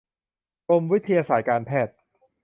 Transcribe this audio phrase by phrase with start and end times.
[0.67, 1.97] กรมวิทยาศาสตร์การแพทย์